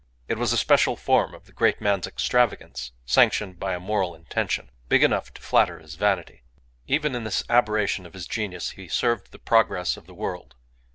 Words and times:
It 0.27 0.39
was 0.39 0.51
a 0.51 0.57
special 0.57 0.95
form 0.95 1.35
of 1.35 1.45
the 1.45 1.51
great 1.51 1.79
man's 1.79 2.07
extravagance, 2.07 2.91
sanctioned 3.05 3.59
by 3.59 3.75
a 3.75 3.79
moral 3.79 4.15
intention, 4.15 4.71
big 4.89 5.03
enough 5.03 5.31
to 5.35 5.43
flatter 5.43 5.77
his 5.77 5.93
vanity. 5.93 6.41
Even 6.87 7.13
in 7.13 7.23
this 7.23 7.43
aberration 7.51 8.07
of 8.07 8.15
his 8.15 8.25
genius 8.25 8.71
he 8.71 8.87
served 8.87 9.31
the 9.31 9.37
progress 9.37 9.97
of 9.97 10.07
the 10.07 10.15
world. 10.15 10.55